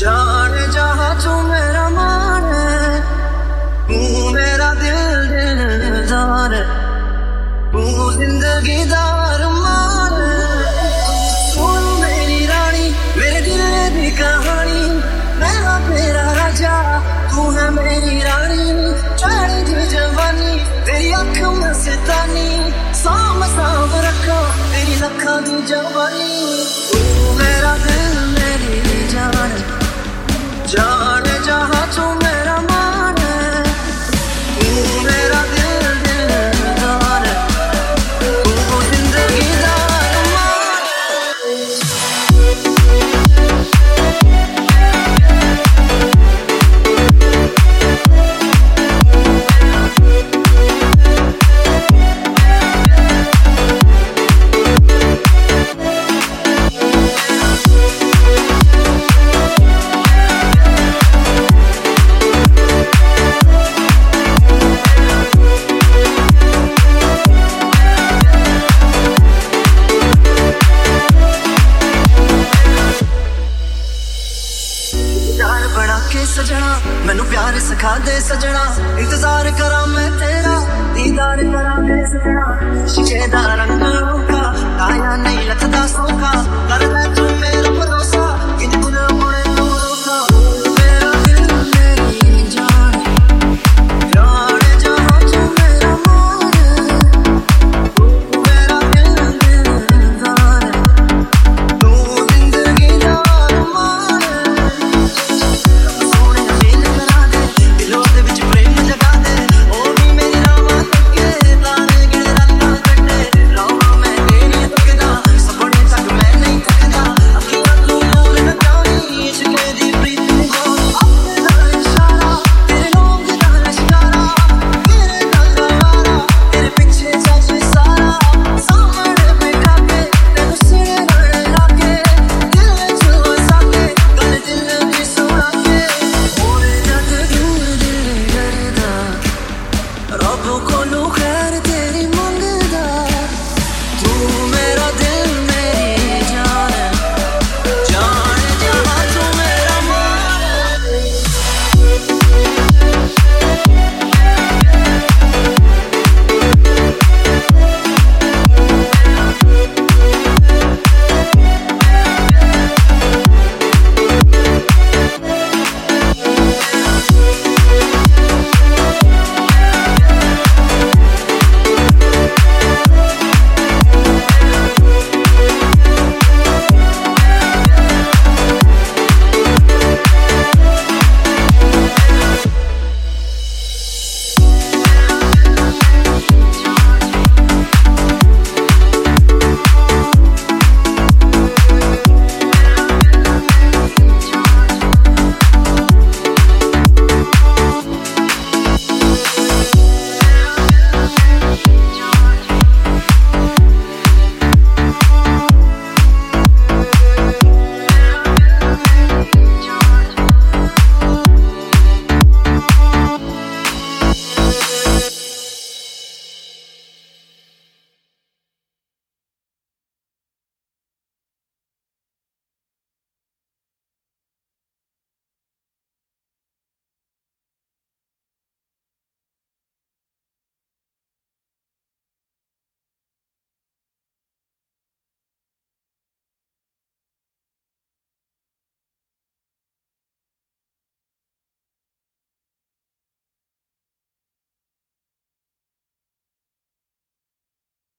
[0.00, 2.44] जाने जहा तू मेरा मान
[3.88, 3.98] तू
[4.32, 5.26] मेरा दिल
[5.80, 6.52] दिलदार
[7.72, 7.82] तू
[8.12, 10.14] ज़िंदगी दार मान
[11.54, 11.66] तू
[12.00, 12.86] मेरी रानी,
[13.18, 13.62] मेरे दिल
[13.96, 14.86] की कहानी।
[15.40, 16.76] मैं तेरा राजा,
[17.32, 18.64] तू है मेरी रानी।
[19.20, 20.52] चढ़ी थी जवानी,
[20.86, 22.48] तेरी अख में सितानी
[23.02, 24.40] साम साम रखा,
[24.72, 26.32] तेरी लखा दी जवानी।
[26.88, 29.79] तू मेरा दिल मेरी जान
[30.72, 31.29] जान
[76.40, 76.68] सजना,
[77.06, 78.62] मैनू प्यार सिखा दे सजना।
[78.98, 80.54] इंतज़ार करा मैं तेरा,
[80.94, 82.46] दीदार करा मैं सजना।
[82.86, 84.40] शिके दा रंग रोका
[84.78, 86.32] ताया नहीं लगदा सोका
[86.70, 86.86] कर